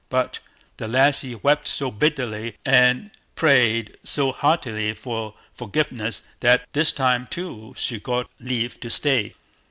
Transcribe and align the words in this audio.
But 0.09 0.39
the 0.77 0.87
lassie 0.87 1.35
wept 1.35 1.67
so 1.67 1.91
bitterly, 1.91 2.57
and 2.65 3.11
prayed 3.35 3.97
so 4.03 4.31
heartily 4.31 4.95
for 4.95 5.35
forgiveness, 5.53 6.23
that 6.39 6.65
this 6.73 6.91
time, 6.91 7.27
too, 7.27 7.75
she 7.77 7.99
got 7.99 8.27
leave 8.39 8.79
to 8.79 8.89
stay. 8.89 9.35